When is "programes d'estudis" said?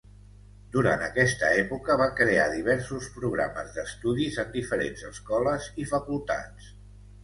3.19-4.43